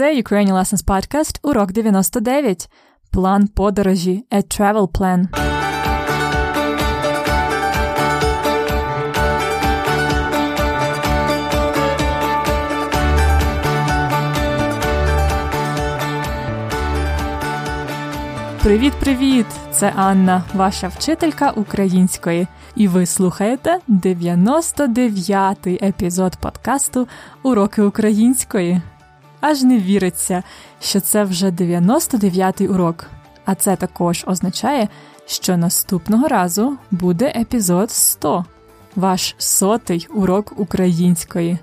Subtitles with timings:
[0.00, 2.70] Це Ukrainian Lessons Podcast, урок 99.
[3.10, 5.26] План подорожі A Travel Plan.
[18.62, 19.46] Привіт-привіт!
[19.72, 22.46] Це Анна, ваша вчителька української,
[22.76, 27.08] і ви слухаєте 99-й епізод подкасту
[27.42, 28.82] Уроки української.
[29.40, 30.42] Аж не віриться,
[30.80, 33.06] що це вже 99-й урок.
[33.44, 34.88] А це також означає,
[35.26, 38.44] що наступного разу буде епізод 100,
[38.96, 41.58] ваш сотий урок української.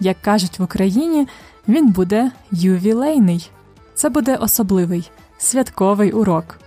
[0.00, 1.28] Як кажуть в Україні,
[1.68, 3.50] він буде ювілейний.
[3.94, 6.58] Це буде особливий святковий урок.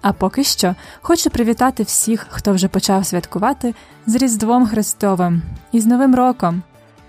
[0.00, 3.74] А поки що хочу привітати всіх, хто вже почав святкувати
[4.06, 5.42] з Різдвом Христовим
[5.72, 6.62] і з Новим роком.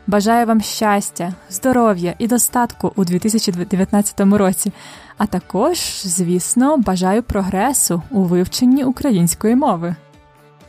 [0.10, 4.74] Бажаю вам щастя, здоров'я і достатку у 2019 році,
[5.18, 9.96] а також, звісно, бажаю прогресу у вивченні української мови.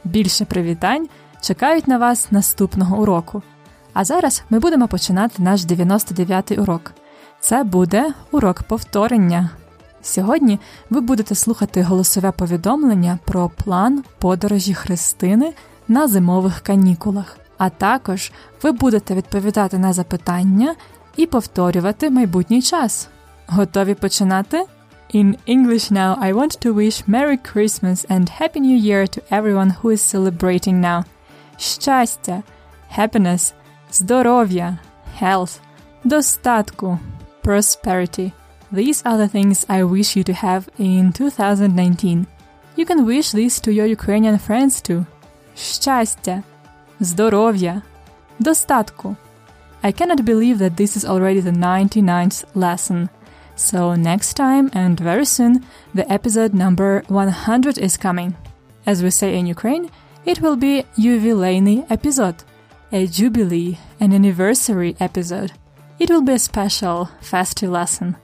[0.04, 1.08] Більше привітань
[1.40, 3.42] чекають на вас наступного уроку.
[3.92, 6.92] А зараз ми будемо починати наш 99-й урок.
[7.40, 9.50] Це буде урок повторення.
[10.02, 10.58] Сьогодні
[10.90, 15.52] ви будете слухати голосове повідомлення про план подорожі Христини
[15.88, 18.31] на зимових канікулах, а також
[18.63, 20.75] ви будете відповідати на запитання
[21.17, 23.09] і повторювати майбутній час.
[23.47, 24.65] Готові починати?
[25.13, 29.69] In English now, I want to wish Merry Christmas and Happy New Year to everyone
[29.69, 31.03] who is celebrating now.
[31.57, 32.43] Щастя,
[32.97, 33.53] happiness,
[33.91, 34.77] здоров'я,
[35.21, 35.59] health,
[36.03, 36.99] достатку,
[37.43, 38.31] prosperity.
[38.71, 42.25] These are the things I wish you to have in 2019.
[42.77, 45.05] You can wish this to your Ukrainian friends too.
[45.55, 46.43] Щастя,
[46.99, 47.83] здоров'я,
[48.39, 49.15] достатку.
[49.83, 53.09] I cannot believe that this is already the 99th lesson.
[53.55, 58.35] So next time and very soon, the episode number 100 is coming.
[58.85, 59.89] As we say in Ukraine,
[60.25, 62.43] it will be ювілейний episode,
[62.91, 65.51] a jubilee, an anniversary episode.
[65.99, 68.15] It will be a special, festive lesson.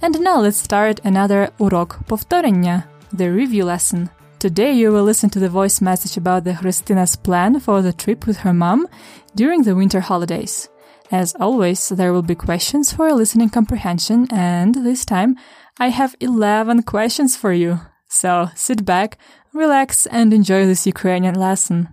[0.00, 4.08] And now let's start another урок повторення, the review lesson.
[4.43, 8.27] Today you will listen to the voice message about the Christina's plan for the trip
[8.27, 8.89] with her mom
[9.33, 10.67] during the winter holidays.
[11.09, 15.37] As always, there will be questions for listening comprehension, and this time
[15.79, 17.79] I have 11 questions for you.
[18.09, 19.17] So sit back,
[19.53, 21.87] relax, and enjoy this Ukrainian lesson.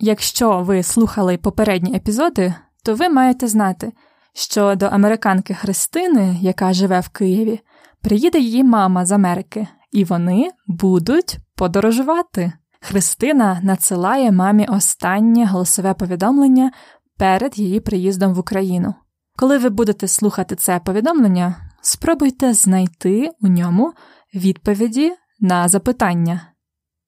[0.00, 2.54] Якщо ви слухали попередні епізоди,
[2.84, 3.92] то ви маєте знати,
[4.34, 7.60] що до американки Христини, яка живе в Києві,
[8.02, 12.52] приїде її мама з Америки, і вони будуть подорожувати.
[12.80, 16.72] Христина надсилає мамі останнє голосове повідомлення
[17.18, 18.94] перед її приїздом в Україну.
[19.36, 23.92] Коли ви будете слухати це повідомлення, спробуйте знайти у ньому
[24.34, 26.40] відповіді на запитання.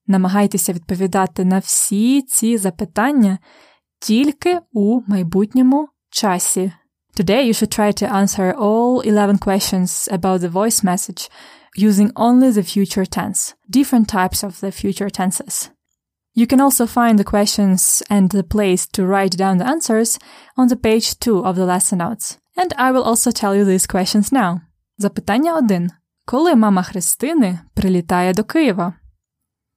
[0.07, 3.39] Намагайтеся відповідати на всі ці запитання
[3.99, 6.73] тільки у майбутньому часі.
[7.19, 11.31] Today you should try to answer all 11 questions about the voice message
[11.76, 15.70] using only the future tense, different types of the future tenses.
[16.36, 20.20] You can also find the questions and the place to write down the answers
[20.58, 22.38] on the page 2 of the lesson notes.
[22.56, 24.62] And I will also tell you these questions now.
[24.98, 25.90] Запитання 1.
[26.26, 28.94] Коли мама Христини прилітає до Києва?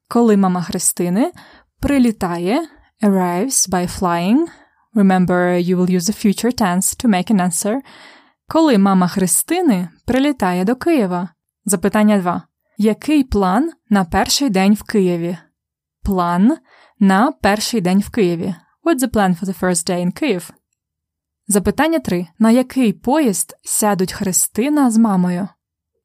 [0.09, 1.33] Коли мама Христини
[1.81, 2.69] прилітає
[3.03, 4.47] arrives by flying
[4.95, 7.81] Remember, you will use the future tense to make an answer.
[8.49, 11.29] Коли мама Христини прилітає до Києва?
[11.70, 12.42] Запитання 2.
[12.78, 15.38] Який план на перший день в Києві?
[16.04, 16.58] План
[17.00, 18.56] на перший день в Києві.
[18.84, 20.52] What's the plan for the first day in Kyiv?
[21.48, 22.28] Запитання 3.
[22.40, 25.48] На який поїзд сядуть Христина з мамою?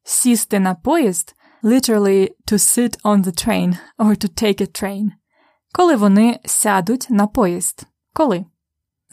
[0.03, 5.11] Сісти на поїзд literally to sit on the train or to take a train.
[5.71, 7.87] Коли вони сядуть на поїзд?
[8.13, 8.45] Коли?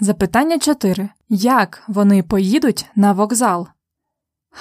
[0.00, 1.08] Запитання 4.
[1.28, 3.68] Як вони поїдуть на вокзал?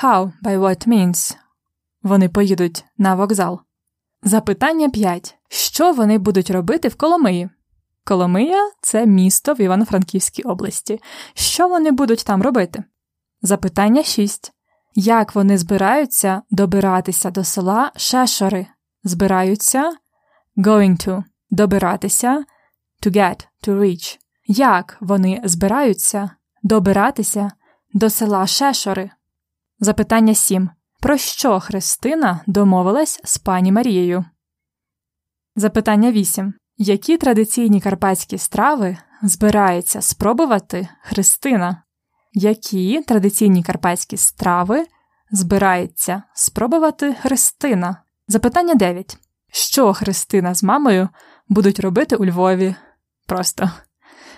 [0.01, 1.37] How, by what means?
[2.03, 3.59] Вони поїдуть на вокзал.
[4.23, 5.37] Запитання 5.
[5.49, 7.49] Що вони будуть робити в Коломиї?
[8.03, 11.01] Коломия це місто в Івано-Франківській області.
[11.33, 12.83] Що вони будуть там робити?
[13.41, 14.51] Запитання 6.
[14.95, 18.67] Як вони збираються добиратися до села Шешори?
[19.03, 19.93] Збираються
[20.57, 22.43] going to добиратися
[23.03, 24.17] to get, to reach.
[24.47, 26.31] Як вони збираються
[26.63, 27.51] добиратися
[27.93, 29.09] до села Шешори?
[29.79, 30.69] Запитання 7.
[31.01, 34.25] Про що Христина домовилась з пані Марією?
[35.55, 36.53] Запитання 8.
[36.77, 41.83] Які традиційні карпатські страви збирається спробувати Христина?
[42.33, 44.85] Які традиційні карпатські страви
[45.31, 48.03] збирається спробувати Христина?
[48.27, 49.17] Запитання 9.
[49.51, 51.09] Що Христина з мамою
[51.47, 52.75] будуть робити у Львові?
[53.27, 53.71] Просто.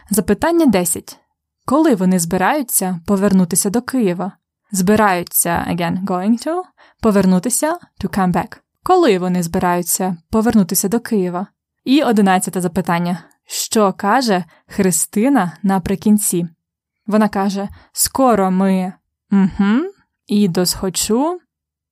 [0.09, 1.19] Запитання 10.
[1.65, 4.31] Коли вони збираються повернутися до Києва?
[4.71, 6.61] Збираються again going to
[7.01, 8.57] повернутися to come back.
[8.83, 11.47] Коли вони збираються повернутися до Києва?
[11.83, 13.23] І одинадцяте запитання.
[13.45, 16.47] Що каже Христина наприкінці?
[17.07, 18.93] Вона каже: Скоро ми
[19.31, 19.81] угу,
[20.27, 21.39] і досхочу.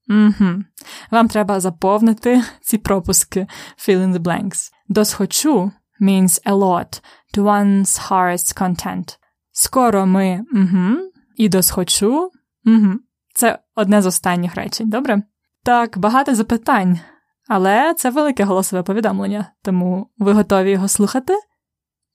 [0.10, 0.64] Угу.
[1.12, 3.48] Вам треба заповнити ці пропуски
[3.88, 4.72] fill in the blanks.
[4.88, 5.72] Досхочу
[6.02, 7.02] means a lot
[7.34, 9.18] to one's heart's content.
[9.52, 12.32] Скоро ми угу, і досхочу.
[12.66, 12.94] Угу.
[13.34, 15.22] Це одне з останніх речень, добре?
[15.64, 17.00] Так, багато запитань,
[17.48, 21.34] але це велике голосове повідомлення, тому ви готові його слухати?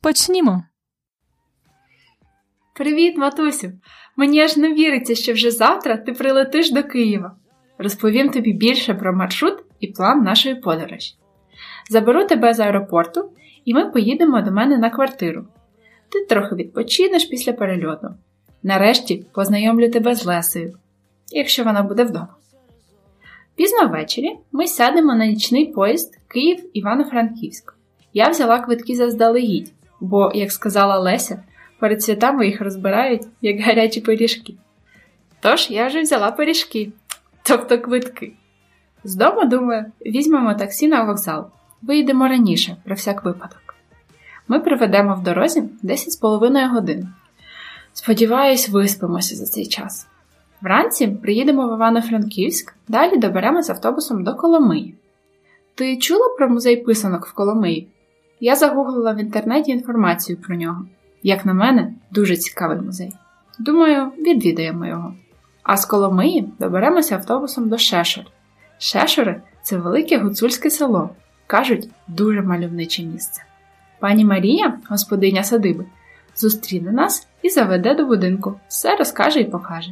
[0.03, 0.63] Почнімо.
[2.75, 3.73] Привіт, матусю!
[4.17, 7.37] Мені аж не віриться, що вже завтра ти прилетиш до Києва.
[7.79, 11.15] Розповім тобі більше про маршрут і план нашої подорожі.
[11.91, 13.33] Заберу тебе з аеропорту,
[13.65, 15.47] і ми поїдемо до мене на квартиру.
[16.09, 18.09] Ти трохи відпочинеш після перельоту.
[18.67, 20.79] Нарешті познайомлю тебе з Лесею,
[21.31, 22.29] якщо вона буде вдома.
[23.57, 27.75] Пізно ввечері ми сядемо на нічний поїзд Київ Івано-Франківськ.
[28.13, 31.43] Я взяла квитки заздалегідь, бо, як сказала Леся,
[31.79, 34.55] перед святами їх розбирають як гарячі пиріжки.
[35.41, 36.93] Тож я вже взяла пиріжки,
[37.43, 38.33] тобто квитки.
[39.05, 41.47] З дому, думаю, візьмемо таксі на вокзал,
[41.83, 43.75] виїдемо раніше, про всяк випадок.
[44.49, 47.09] Ми проведемо в дорозі 10,5 годин.
[47.97, 50.07] Сподіваюсь, виспимося за цей час.
[50.63, 54.95] Вранці приїдемо в Івано-Франківськ, далі доберемося автобусом до Коломиї.
[55.75, 57.89] Ти чула про музей писанок в Коломиї?
[58.41, 60.85] Я загуглила в інтернеті інформацію про нього.
[61.23, 63.13] Як на мене, дуже цікавий музей.
[63.59, 65.15] Думаю, відвідаємо його.
[65.63, 68.25] А з Коломиї доберемося автобусом до Шешор.
[68.79, 71.11] Шешори це велике гуцульське село.
[71.47, 73.43] Кажуть, дуже мальовниче місце.
[74.01, 75.85] Пані Марія, господиня садиби,
[76.37, 79.91] зустріне нас і заведе до будинку, все розкаже і покаже.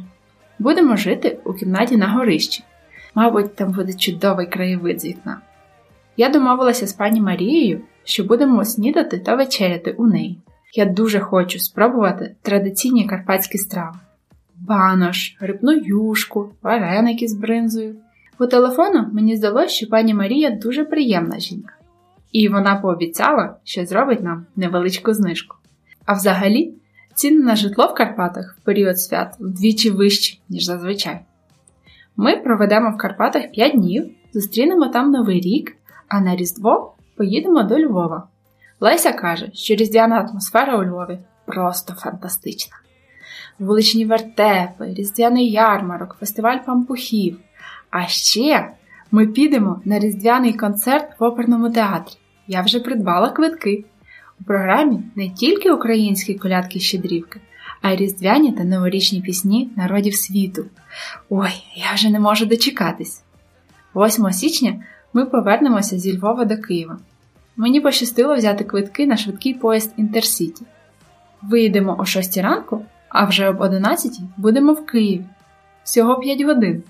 [0.59, 2.63] Будемо жити у кімнаті на горищі.
[3.15, 5.41] Мабуть, там буде чудовий краєвид з вікна.
[6.17, 10.39] Я домовилася з пані Марією, що будемо снідати та вечеряти у неї.
[10.75, 13.99] Я дуже хочу спробувати традиційні карпатські страви:
[14.55, 17.95] банош, рибну юшку, вареники з бринзою.
[18.37, 21.73] По телефону мені здалося, що пані Марія дуже приємна жінка,
[22.31, 25.55] і вона пообіцяла, що зробить нам невеличку знижку.
[26.05, 26.73] А взагалі,
[27.15, 31.19] ціни на житло в Карпатах в період свят вдвічі вищі, ніж зазвичай.
[32.15, 35.77] Ми проведемо в Карпатах 5 днів, зустрінемо там Новий рік,
[36.07, 38.27] а на Різдво поїдемо до Львова.
[38.79, 42.75] Леся каже, що різдвяна атмосфера у Львові просто фантастична.
[43.59, 47.39] Вуличні вертепи, різдвяний ярмарок, фестиваль пампухів.
[47.89, 48.69] А ще
[49.11, 52.13] ми підемо на різдвяний концерт в оперному театрі.
[52.47, 53.85] Я вже придбала квитки.
[54.41, 57.39] У програмі не тільки українські колядки щедрівки,
[57.81, 60.65] а й різдвяні та новорічні пісні народів світу.
[61.29, 63.23] Ой, я вже не можу дочекатись.
[63.95, 64.83] 8 січня
[65.13, 66.97] ми повернемося зі Львова до Києва.
[67.57, 70.65] Мені пощастило взяти квитки на швидкий поїзд Інтерсіті.
[71.41, 75.25] Виїдемо о 6 ранку, а вже об 11 будемо в Києві.
[75.83, 76.83] Всього 5 годин.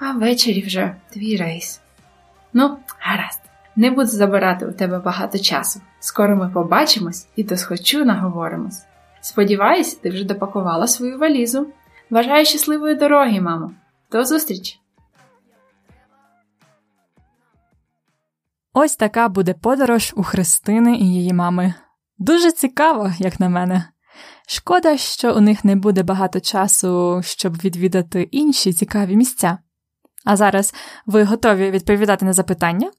[0.00, 1.80] А ввечері вже твій рейс.
[2.52, 3.40] Ну, гаразд,
[3.76, 5.80] не буду забирати у тебе багато часу.
[6.00, 8.82] Скоро ми побачимось і досхочу наговоримось.
[9.20, 11.66] Сподіваюсь, ти вже допакувала свою валізу.
[12.10, 13.72] Бажаю щасливої дороги, мамо.
[14.10, 14.78] До зустрічі!
[18.74, 21.74] Ось така буде подорож у Христини і її мами.
[22.18, 23.88] Дуже цікаво, як на мене.
[24.48, 29.58] Шкода, що у них не буде багато часу, щоб відвідати інші цікаві місця.
[30.24, 30.74] А зараз
[31.06, 32.90] ви готові відповідати на запитання?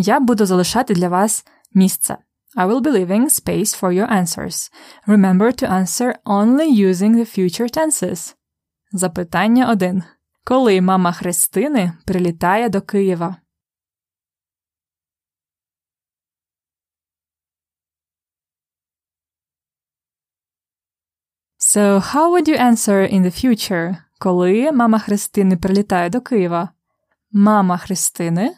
[0.00, 2.18] Я буду залишати для вас місце.
[2.56, 4.70] I will be leaving space for your answers.
[5.06, 8.34] Remember to answer only using the future tenses.
[8.92, 10.02] Запитання 1.
[10.44, 13.36] Коли мама Христини прилітає до Києва?
[21.58, 26.68] So, how would you answer in the future, коли мама Христини прилітає до Києва?
[27.32, 28.54] Мама Христини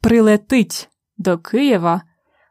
[0.00, 2.02] прилетить до Києва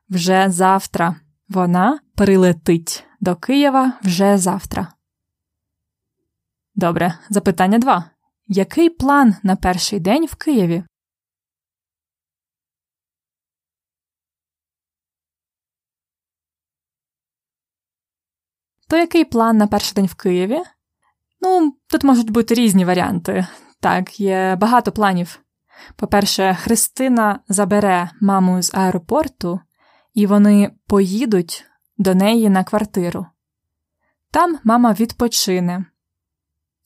[0.10, 1.16] вже завтра.
[1.50, 4.94] Вона прилетить до Києва вже завтра.
[6.76, 7.20] Добре.
[7.30, 8.12] Запитання 2.
[8.48, 10.84] Який план на перший день в Києві?
[18.90, 20.60] То який план на перший день в Києві?
[21.42, 23.48] Ну, тут можуть бути різні варіанти.
[23.80, 25.40] Так, є багато планів.
[25.96, 29.60] По-перше, Христина забере маму з аеропорту,
[30.14, 31.66] і вони поїдуть
[31.98, 33.26] до неї на квартиру.
[34.32, 35.86] Там мама відпочине.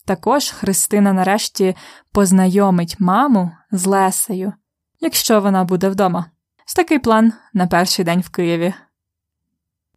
[0.06, 1.76] Також Христина нарешті
[2.12, 4.54] познайомить маму з Лесею,
[5.00, 6.26] якщо вона буде вдома.
[6.68, 8.74] Ось такий план на перший день в Києві.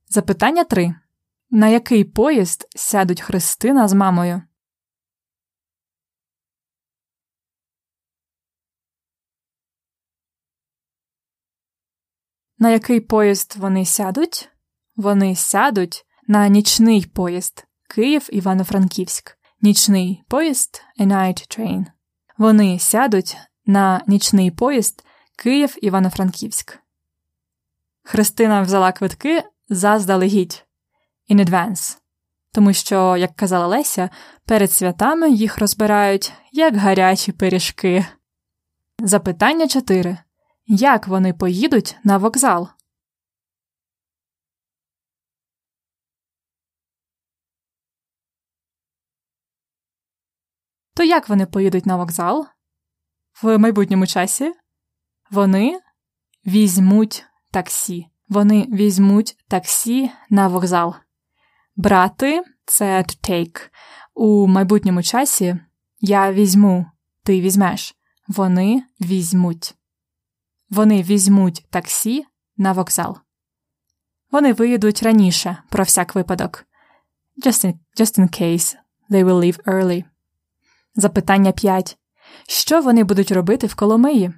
[0.09, 0.95] Запитання 3.
[1.51, 4.43] На який поїзд сядуть Христина з мамою?
[12.65, 14.49] На який поїзд вони сядуть?
[14.97, 19.39] Вони сядуть на нічний поїзд Київ Івано-Франківськ.
[19.63, 21.85] Нічний поїзд A Night Train.
[22.39, 25.05] Вони сядуть на нічний поїзд
[25.37, 26.79] Київ Івано-Франківськ.
[28.03, 30.65] Христина взяла квитки заздалегідь
[31.31, 31.99] in advance.
[32.53, 34.11] Тому що, як казала Леся,
[34.45, 38.07] перед святами їх розбирають як гарячі пиріжки.
[38.99, 40.24] Запитання 4.
[40.67, 42.69] Як вони поїдуть на вокзал?
[50.95, 52.47] То як вони поїдуть на вокзал?
[53.43, 54.53] В майбутньому часі
[55.31, 55.81] вони
[56.47, 58.07] візьмуть таксі.
[58.29, 60.95] Вони візьмуть таксі на вокзал.
[61.77, 63.71] Брати це to take.
[64.15, 65.57] У майбутньому часі
[66.01, 66.87] я візьму,
[67.25, 67.97] ти візьмеш.
[68.29, 69.75] Вони візьмуть.
[70.71, 73.19] Вони візьмуть таксі на вокзал.
[74.31, 76.67] Вони виїдуть раніше про всяк випадок.
[77.47, 78.77] Just in, just in case
[79.11, 80.05] they will leave early.
[80.95, 81.99] Запитання 5.
[82.49, 84.33] Що вони будуть робити в Коломиї?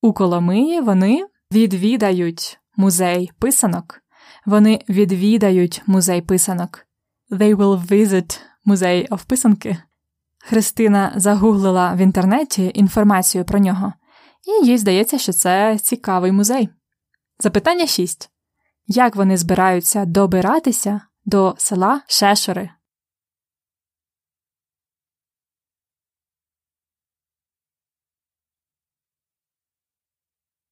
[0.00, 4.00] У Коломиї вони відвідають музей писанок.
[4.46, 6.86] Вони відвідають музей писанок.
[7.32, 9.76] They will visit музей of писанки.
[10.38, 13.92] Христина загуглила в інтернеті інформацію про нього,
[14.46, 16.68] і їй здається, що це цікавий музей.
[17.38, 18.30] Запитання 6.
[18.86, 22.70] Як вони збираються добиратися до села Шешори?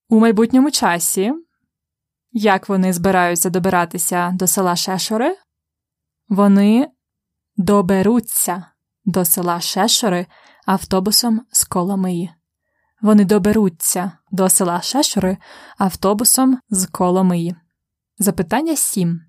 [0.09, 1.33] У майбутньому часі,
[2.33, 5.37] як вони збираються добиратися до села Шешори,
[6.31, 6.91] вони
[7.57, 8.67] доберуться
[9.05, 10.27] до села Шешори
[10.67, 12.35] автобусом з Коломиї.
[13.01, 15.39] Вони доберуться до села Шешори
[15.79, 17.57] автобусом з Коломиї.
[18.19, 19.21] Запитання 7.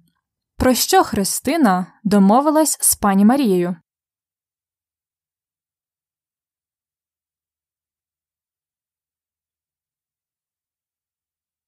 [0.58, 3.76] Про що Христина домовилась з пані Марією?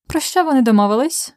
[0.07, 1.35] Про що вони домовились?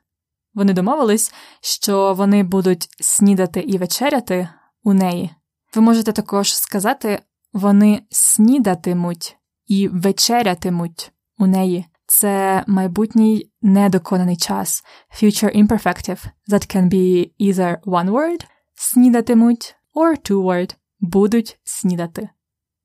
[0.57, 4.49] Вони домовились, що вони будуть снідати і вечеряти
[4.85, 5.31] у неї.
[5.75, 7.23] Ви можете також сказати,
[7.53, 9.37] вони снідатимуть
[9.67, 11.85] і вечерятимуть у неї.
[12.07, 14.85] Це майбутній недоконаний час,
[15.23, 22.29] future imperfective that can be either one word снідатимуть or two word будуть снідати.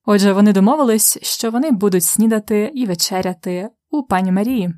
[0.06, 4.74] Отже, вони домовились, що вони будуть снідати і вечеряти у пані Марії.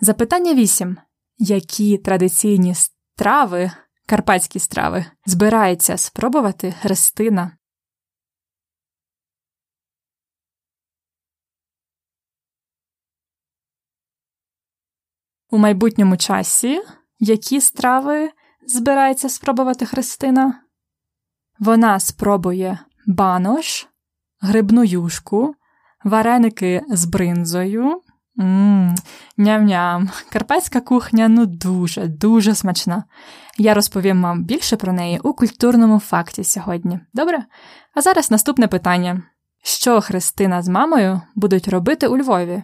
[0.00, 0.96] Запитання 8.
[1.38, 3.70] Які традиційні страви,
[4.06, 7.56] карпатські страви, збирається спробувати Христина?
[15.50, 16.82] У майбутньому часі
[17.18, 18.30] які страви
[18.66, 20.60] збирається спробувати Христина?
[21.58, 23.88] Вона спробує банош,
[24.40, 25.54] грибну юшку,
[26.04, 28.00] вареники з бринзою.
[28.36, 28.94] Ммм,
[29.36, 30.10] ням-ням.
[30.32, 33.04] Карпатська кухня ну дуже, дуже смачна.
[33.58, 37.00] Я розповім вам більше про неї у культурному факті сьогодні.
[37.12, 37.44] Добре?
[37.94, 39.22] А зараз наступне питання:
[39.62, 42.62] що Христина з мамою будуть робити у Львові?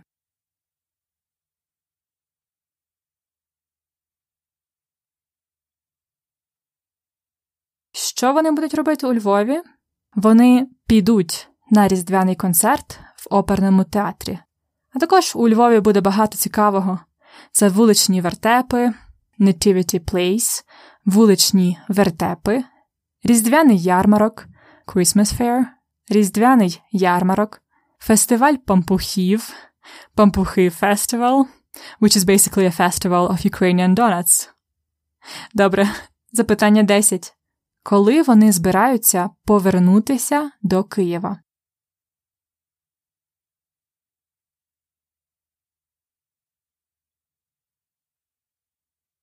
[7.92, 9.62] Що вони будуть робити у Львові?
[10.14, 14.38] Вони підуть на різдвяний концерт в оперному театрі.
[14.94, 17.00] А також у Львові буде багато цікавого:
[17.52, 18.92] це вуличні вертепи,
[19.38, 20.64] Nativity Place,
[21.04, 22.64] вуличні вертепи,
[23.24, 24.46] різдвяний ярмарок,
[24.86, 25.64] Christmas Fair,
[26.08, 27.62] різдвяний ярмарок,
[27.98, 29.52] фестиваль пампухів,
[30.14, 31.44] Пампухи Festival,
[32.00, 34.48] which is basically a festival of Ukrainian donuts.
[35.54, 35.90] Добре,
[36.32, 37.34] запитання 10
[37.82, 41.40] коли вони збираються повернутися до Києва.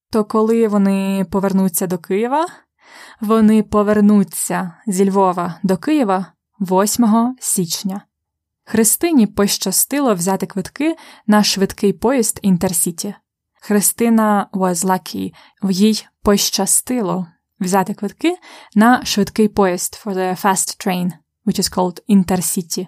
[0.09, 2.47] То коли вони повернуться до Києва,
[3.21, 6.25] вони повернуться зі Львова до Києва
[6.59, 8.01] 8 січня.
[8.65, 10.95] Христині пощастило взяти квитки
[11.27, 13.15] на швидкий поїзд Інтерсіті.
[13.61, 15.33] Христина was lucky,
[15.69, 17.27] їй пощастило
[17.59, 18.37] взяти квитки
[18.75, 21.11] на швидкий поїзд for the fast train,
[21.45, 22.87] which is called Intercity.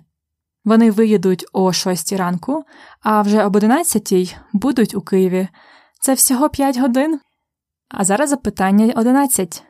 [0.65, 2.63] Вони виїдуть о 6 ранку,
[3.01, 5.47] а вже об 11 будуть у Києві.
[5.99, 7.19] Це всього 5 годин.
[7.89, 9.63] А зараз запитання 11.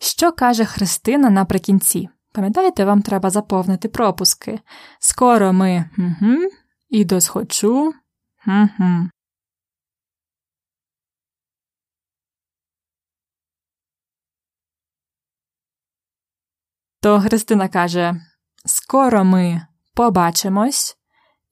[0.00, 2.08] Що каже Христина наприкінці?
[2.32, 4.60] Пам'ятаєте, вам треба заповнити пропуски.
[5.00, 6.36] Скоро ми угу,
[6.88, 7.94] і досхочу.
[8.46, 9.08] Угу.
[17.00, 18.20] То Христина каже:
[18.64, 20.96] Скоро ми побачимось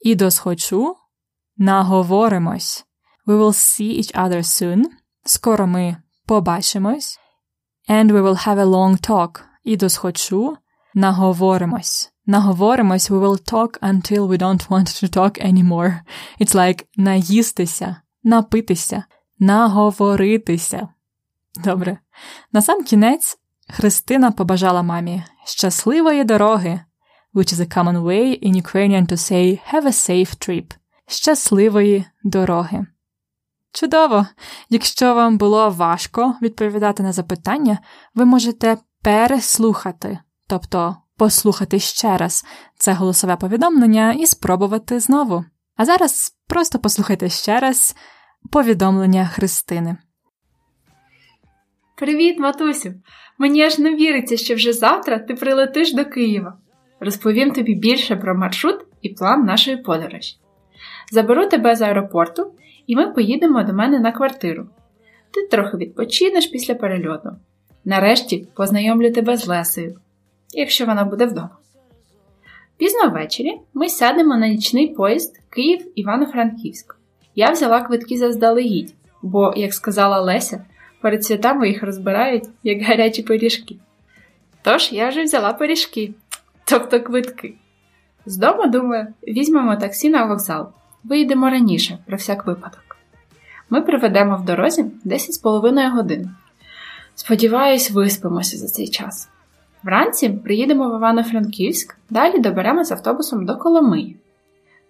[0.01, 0.97] і досхочу,
[1.57, 2.87] наговоримось.
[3.27, 4.85] We will see each other soon.
[5.25, 7.19] Скоро ми побачимось.
[7.89, 9.41] And we will have a long talk.
[9.65, 10.57] І досхочу,
[10.95, 12.13] наговоримось.
[12.27, 16.01] Наговоримось, we will talk until we don't want to talk anymore.
[16.41, 19.05] It's like наїстися, напитися,
[19.39, 20.89] наговоритися.
[21.65, 21.99] Добре.
[22.53, 23.39] На сам кінець
[23.69, 26.81] Христина побажала мамі щасливої дороги,
[27.35, 30.75] which is a common way in Ukrainian to say have a safe trip.
[31.07, 32.87] Щасливої дороги.
[33.75, 34.27] Чудово!
[34.71, 37.79] Якщо вам було важко відповідати на запитання,
[38.15, 42.45] ви можете переслухати, тобто послухати ще раз
[42.79, 45.45] це голосове повідомлення і спробувати знову.
[45.77, 47.97] А зараз просто послухайте ще раз
[48.53, 49.97] повідомлення Христини.
[51.97, 52.95] Привіт, матусю!
[53.39, 56.59] Мені аж не віриться, що вже завтра ти прилетиш до Києва.
[57.01, 60.37] Розповім тобі більше про маршрут і план нашої подорожі.
[61.13, 62.53] Заберу тебе з аеропорту,
[62.87, 64.67] і ми поїдемо до мене на квартиру.
[65.31, 67.31] Ти трохи відпочинеш після перельоту.
[67.85, 69.99] Нарешті познайомлю тебе з Лесею,
[70.53, 71.57] якщо вона буде вдома.
[72.77, 76.97] Пізно ввечері ми сядемо на нічний поїзд Київ Івано-Франківськ.
[77.35, 80.65] Я взяла квитки заздалегідь, бо, як сказала Леся,
[81.01, 83.77] перед святами їх розбирають як гарячі пиріжки.
[84.63, 86.15] Тож я вже взяла пиріжки,
[86.65, 87.55] тобто квитки.
[88.27, 90.69] З дому, думаю, візьмемо таксі на вокзал,
[91.05, 92.97] виїдемо раніше, про всяк випадок.
[93.71, 96.31] Ми проведемо в дорозі 10,5 годин.
[97.15, 99.29] Сподіваюсь, виспимося за цей час.
[99.83, 104.17] Вранці приїдемо в Івано-Франківськ, далі доберемося автобусом до Коломиї.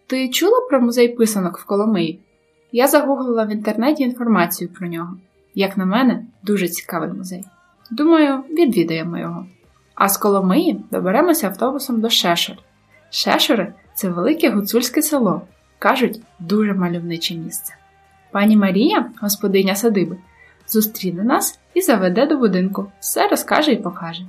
[0.07, 2.21] Ти чула про музей писанок в Коломиї?
[2.73, 5.17] Я загуглила в інтернеті інформацію про нього.
[5.55, 7.45] Як на мене, дуже цікавий музей.
[7.91, 9.47] Думаю, відвідаємо його.
[9.95, 12.57] А з Коломиї доберемося автобусом до Шешор.
[13.11, 15.43] Шешори це велике гуцульське село.
[15.79, 17.75] Кажуть, дуже мальовниче місце.
[18.33, 20.17] Пані Марія, господиня садиби,
[20.69, 24.23] зустріне нас і заведе до будинку, все розкаже і покаже.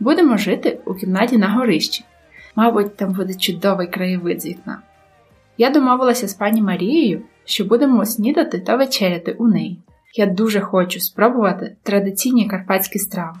[0.00, 2.04] Будемо жити у кімнаті на горищі.
[2.56, 4.82] Мабуть, там буде чудовий краєвид з вікна.
[5.58, 9.78] Я домовилася з пані Марією, що будемо снідати та вечеряти у неї.
[10.14, 13.38] Я дуже хочу спробувати традиційні карпатські страви: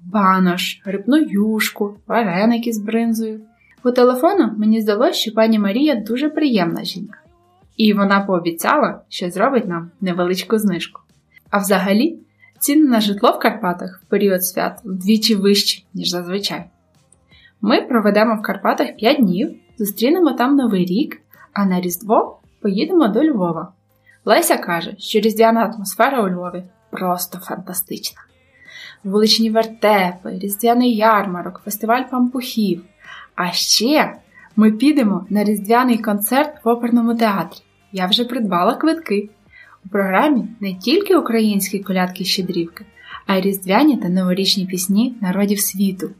[0.00, 3.40] банош, грибну юшку, вареники з бринзою.
[3.86, 7.18] По телефону мені здалося, що пані Марія дуже приємна жінка,
[7.76, 11.00] і вона пообіцяла, що зробить нам невеличку знижку.
[11.50, 12.18] А взагалі,
[12.58, 16.64] ціни на житло в Карпатах в період свят вдвічі вищі, ніж зазвичай.
[17.60, 21.20] Ми проведемо в Карпатах 5 днів, зустрінемо там Новий рік,
[21.52, 23.72] а на Різдво поїдемо до Львова.
[24.24, 28.20] Леся каже, що різдвяна атмосфера у Львові просто фантастична.
[29.04, 32.84] Вуличні вертепи, різдвяний ярмарок, фестиваль пампухів.
[33.36, 34.14] А ще
[34.56, 37.58] ми підемо на різдвяний концерт в оперному театрі.
[37.92, 39.30] Я вже придбала квитки.
[39.84, 42.84] У програмі не тільки українські колядки щедрівки,
[43.26, 46.10] а й різдвяні та новорічні пісні народів світу.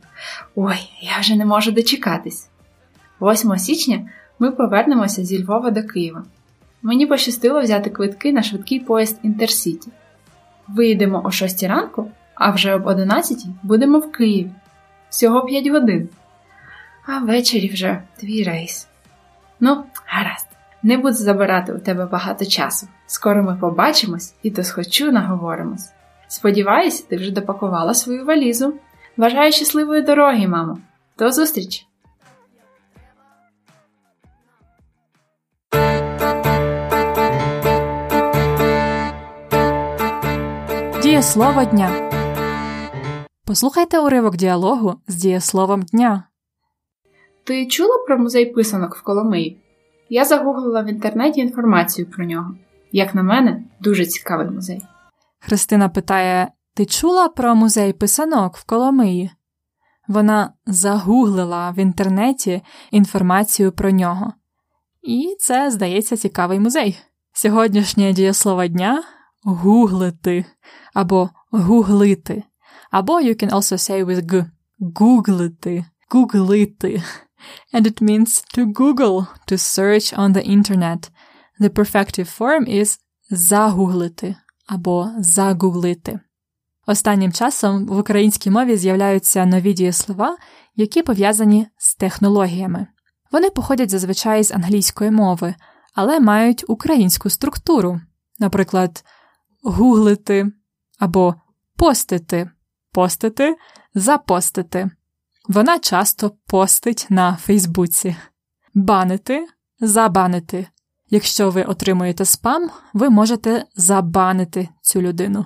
[0.55, 2.49] Ой, я вже не можу дочекатись.
[3.21, 6.23] 8 січня ми повернемося зі Львова до Києва.
[6.81, 9.89] Мені пощастило взяти квитки на швидкий поїзд Інтерсіті.
[10.67, 14.51] Виїдемо о 6 ранку, а вже об 11 будемо в Києві.
[15.09, 16.09] Всього 5 годин.
[17.09, 18.87] А ввечері вже твій рейс.
[19.59, 20.47] Ну, гаразд,
[20.83, 22.87] не буду забирати у тебе багато часу.
[23.05, 25.91] Скоро ми побачимось і досхочу наговоримось.
[26.27, 28.73] Сподіваюсь, ти вже допакувала свою валізу.
[29.17, 30.79] Бажаю щасливої дороги, мамо.
[31.17, 31.87] До зустрічі!
[41.03, 42.11] Дієслово дня.
[43.45, 46.23] Послухайте уривок діалогу з дієсловом дня.
[47.47, 49.57] Ти чула про музей писанок в Коломиї?
[50.09, 52.55] Я загуглила в інтернеті інформацію про нього.
[52.91, 54.81] Як на мене, дуже цікавий музей.
[55.39, 59.31] Христина питає: Ти чула про музей писанок в Коломиї?
[60.07, 64.33] Вона загуглила в інтернеті інформацію про нього.
[65.01, 66.97] І це, здається, цікавий музей.
[67.33, 69.03] Сьогоднішнє дієслово дня
[69.43, 70.45] гуглити
[70.93, 72.43] або гуглити.
[72.91, 74.45] Або you can also say with g
[74.79, 77.03] гуглити, гуглити.
[77.73, 81.09] And it means to Google, to search on the internet.
[81.59, 84.35] The perfective form is загуглити
[84.67, 86.19] або загуглити.
[86.87, 90.37] Останнім часом в українській мові з'являються нові дієслова,
[90.75, 92.87] які пов'язані з технологіями.
[93.31, 95.55] Вони походять зазвичай з англійської мови,
[95.93, 98.01] але мають українську структуру,
[98.39, 99.03] наприклад,
[99.63, 100.51] гуглити
[100.99, 101.35] або
[101.75, 102.49] постити,
[102.91, 103.55] постити,
[103.95, 104.89] запостити.
[105.47, 108.15] Вона часто постить на Фейсбуці,
[108.73, 109.47] банити,
[109.79, 110.67] забанити.
[111.09, 115.45] Якщо ви отримуєте спам, ви можете забанити цю людину.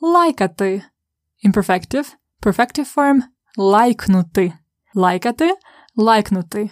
[0.00, 0.82] Лайкати.
[1.46, 2.06] Imperfective,
[2.42, 3.20] perfective form
[3.56, 4.52] лайкнути.
[4.94, 5.54] Лайкати,
[5.96, 6.70] лайкнути.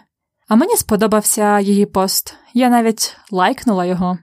[0.48, 2.36] А мені сподобався її пост.
[2.54, 4.18] Я навіть лайкнула його.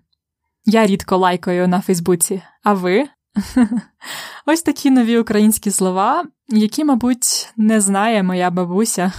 [0.65, 2.42] Я рідко лайкаю на Фейсбуці.
[2.63, 3.08] А ви?
[4.46, 9.14] Ось такі нові українські слова, які, мабуть, не знає моя бабуся.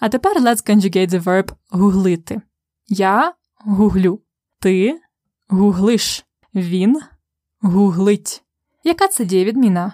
[0.00, 2.40] А тепер let's conjugate the verb гуглити.
[2.88, 3.32] Я
[3.64, 4.20] гуглю.
[4.60, 5.00] Ти
[5.48, 6.24] гуглиш.
[6.54, 7.00] Він
[7.60, 8.42] гуглить.
[8.84, 9.92] Яка це дієвідміна?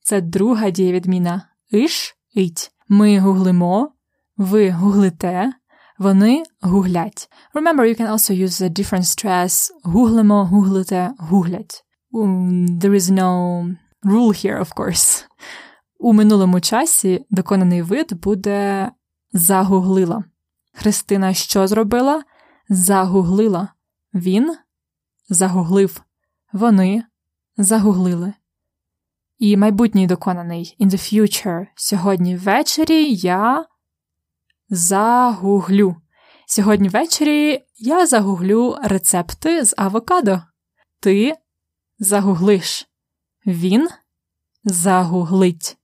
[0.00, 1.42] Це друга дієвідміна.
[1.72, 2.72] Иш ить.
[2.88, 3.92] Ми гуглимо,
[4.36, 5.52] ви гуглите,
[5.98, 7.28] вони гуглять.
[7.54, 11.84] Remember, you can also use the different stress гуглимо, гуглите, гуглять.
[12.12, 13.30] There is no
[14.04, 15.24] rule here, of course.
[15.98, 18.90] У минулому часі доконаний вид буде
[19.32, 20.24] загуглила.
[20.72, 22.24] Христина що зробила?
[22.68, 23.68] Загуглила.
[24.14, 24.56] Він
[25.28, 26.02] загуглив.
[26.52, 27.04] Вони
[27.56, 28.32] загуглили.
[29.38, 31.66] І майбутній доконаний in the future.
[31.74, 33.66] Сьогодні ввечері я
[34.68, 35.96] загуглю.
[36.46, 40.42] Сьогодні ввечері я загуглю рецепти з авокадо.
[41.00, 41.34] Ти
[41.98, 42.88] загуглиш.
[43.46, 43.88] Він
[44.64, 45.78] загуглить.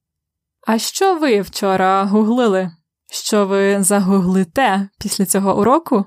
[0.66, 2.70] А що ви вчора гуглили?
[3.12, 6.04] Що ви загуглите після цього уроку?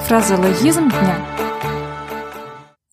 [0.00, 1.26] Фразологізм дня.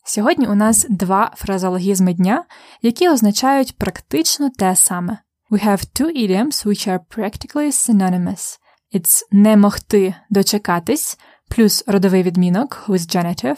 [0.06, 2.46] Сьогодні у нас два фразологізми дня,
[2.82, 5.18] які означають практично те саме.
[5.52, 8.60] We have two idioms which are practically synonymous.
[8.96, 11.18] It's не могти дочекатись
[11.50, 13.58] плюс родовий відмінок with genitive,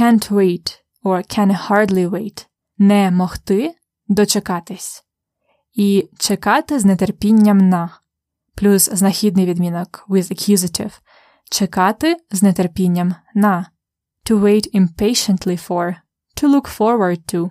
[0.00, 2.46] can't wait or can hardly wait.
[2.78, 3.74] Не могти
[4.08, 5.04] дочекатись.
[5.72, 7.90] І чекати з нетерпінням на
[8.54, 11.00] плюс знахідний відмінок with accusative.
[11.50, 13.70] Чекати з нетерпінням на
[14.30, 15.94] to wait impatiently for,
[16.36, 17.50] to look forward to.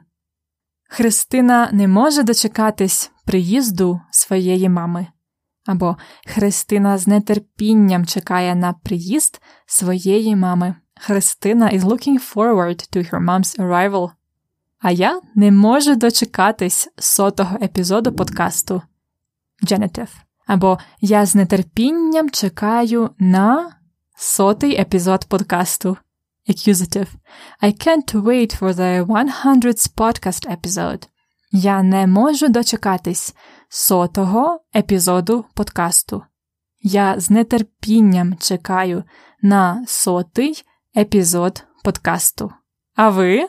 [0.89, 5.07] Христина не може дочекатись приїзду своєї мами.
[5.65, 10.75] Або Христина з нетерпінням чекає на приїзд своєї мами.
[10.99, 14.11] Христина is looking forward to her mom's arrival.
[14.79, 18.81] А я не можу дочекатись сотого епізоду подкасту.
[19.63, 20.09] Genitive.
[20.47, 23.71] Або я з нетерпінням чекаю на
[24.15, 25.97] сотий епізод подкасту.
[26.49, 27.07] Accusative.
[27.61, 31.07] I can't wait for the 100th podcast episode.
[31.51, 33.35] Я не можу дочекатись
[33.69, 36.23] сотого епізоду подкасту.
[36.81, 39.03] Я з нетерпінням чекаю
[39.41, 40.63] на сотий
[40.96, 42.52] епізод подкасту.
[42.96, 43.46] А ви?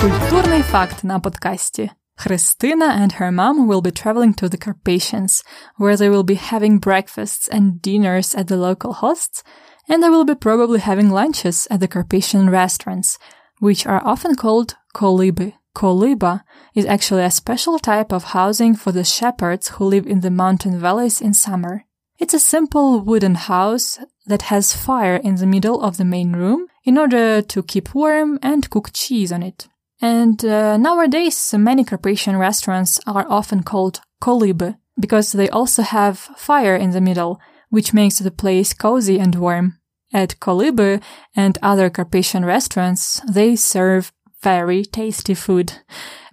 [0.00, 1.90] Культурний факт на подкасті.
[2.18, 5.44] Christina and her mom will be traveling to the Carpathians,
[5.78, 9.44] where they will be having breakfasts and dinners at the local hosts,
[9.88, 13.18] and they will be probably having lunches at the Carpathian restaurants,
[13.60, 15.54] which are often called koliby.
[15.75, 16.43] Koliba
[16.75, 20.79] is actually a special type of housing for the shepherds who live in the mountain
[20.79, 21.85] valleys in summer.
[22.19, 26.67] It's a simple wooden house that has fire in the middle of the main room
[26.83, 29.67] in order to keep warm and cook cheese on it.
[30.01, 36.75] And uh, nowadays, many Carpathian restaurants are often called kolib because they also have fire
[36.75, 39.79] in the middle, which makes the place cozy and warm.
[40.13, 41.01] At Kolib
[41.35, 44.11] and other Carpathian restaurants, they serve
[44.43, 45.73] very tasty food.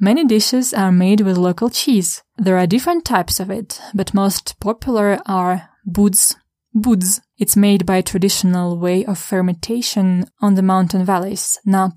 [0.00, 2.22] Many dishes are made with local cheese.
[2.36, 6.36] There are different types of it, but most popular are buds.
[6.74, 7.20] Buds.
[7.38, 11.88] It's made by traditional way of fermentation on the mountain valleys, na.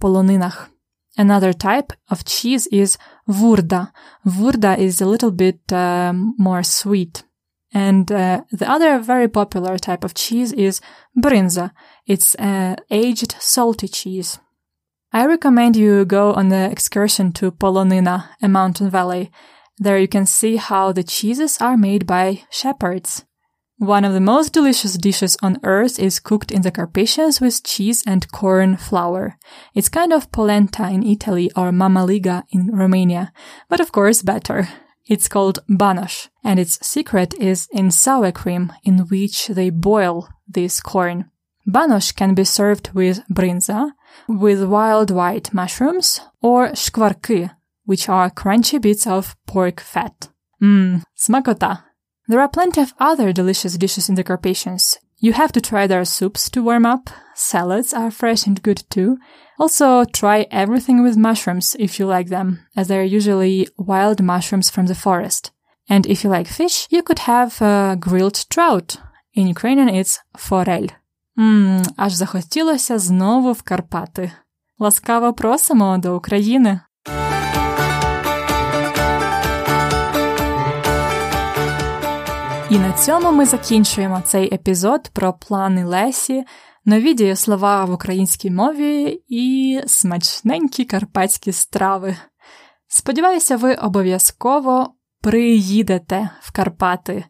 [1.16, 2.98] Another type of cheese is
[3.30, 3.92] vurda.
[4.26, 7.24] Vurda is a little bit um, more sweet.
[7.72, 10.82] And uh, the other very popular type of cheese is
[11.16, 11.72] brinza.
[12.06, 14.40] It's uh, aged salty cheese.
[15.16, 19.32] I recommend you go on the excursion to Polonina, a mountain valley.
[19.78, 23.24] There you can see how the cheeses are made by shepherds.
[23.78, 28.02] One of the most delicious dishes on earth is cooked in the Carpathians with cheese
[28.08, 29.38] and corn flour.
[29.76, 33.32] It's kind of polenta in Italy or mamaliga in Romania,
[33.70, 34.68] but of course better.
[35.06, 40.80] It's called banosh, and its secret is in sour cream in which they boil this
[40.80, 41.30] corn.
[41.68, 43.92] Banosh can be served with brinza,
[44.28, 47.52] with wild white mushrooms, or shkvarky,
[47.86, 50.30] which are crunchy bits of pork fat.
[50.62, 51.84] Mmm, smakota.
[52.28, 54.98] There are plenty of other delicious dishes in the Carpathians.
[55.20, 57.10] You have to try their soups to warm up.
[57.34, 59.18] Salads are fresh and good too.
[59.60, 64.70] Also, try everything with mushrooms if you like them, as they are usually wild mushrooms
[64.70, 65.52] from the forest.
[65.90, 68.98] And if you like fish, you could have uh, grilled trout.
[69.34, 70.88] In Ukrainian it's forel.
[71.36, 74.32] Ммм, аж захотілося знову в Карпати.
[74.80, 76.80] Ласкаво просимо до України.
[82.70, 86.46] І на цьому ми закінчуємо цей епізод про плани Лесі,
[86.86, 92.16] нові дієслова в українській мові і смачненькі карпатські страви.
[92.88, 97.26] Сподіваюся, ви обов'язково приїдете в Карпати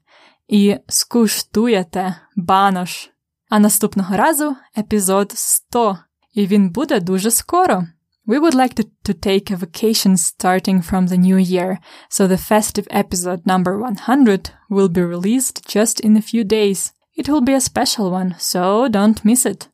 [0.47, 3.12] і скуштуєте банош.
[3.52, 5.98] А наступного разу епізод 100,
[6.34, 7.86] і він буде дуже скоро.
[8.28, 11.78] We would like to, to take a vacation starting from the new year,
[12.10, 16.92] so the festive episode number 100 will be released just in a few days.
[17.16, 19.68] It will be a special one, so don't miss it.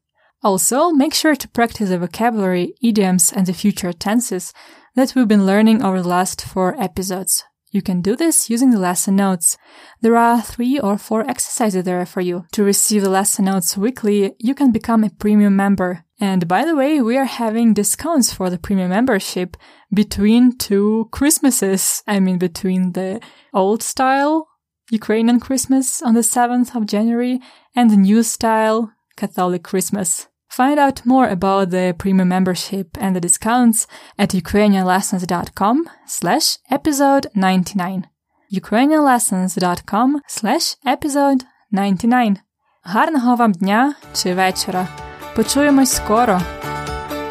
[0.44, 4.52] Also, make sure to practice the vocabulary, idioms, and the future tenses
[4.94, 7.44] that we've been learning over the last four episodes.
[7.71, 9.57] you can do this using the lesson notes.
[10.01, 12.45] There are three or four exercises there for you.
[12.53, 16.03] To receive the lesson notes weekly, you can become a premium member.
[16.19, 19.55] And by the way, we are having discounts for the premium membership
[19.93, 22.03] between two Christmases.
[22.07, 23.21] I mean, between the
[23.53, 24.47] old style
[24.91, 27.39] Ukrainian Christmas on the 7th of January
[27.75, 30.28] and the new style Catholic Christmas.
[30.48, 33.86] Find out more about the premium membership and the discounts
[34.16, 38.04] at ukrainianlessons.com slash episode 99.
[38.52, 42.36] ukrainianlessons.com slash episode 99.
[42.84, 44.88] Гарного вам дня чи вечора.
[45.36, 46.40] Почуємось скоро.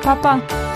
[0.04, 0.67] Па-па!